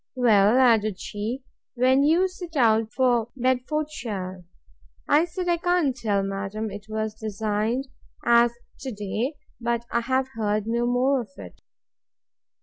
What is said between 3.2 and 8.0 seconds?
Bedfordshire?—I said, I can't tell, madam; it was designed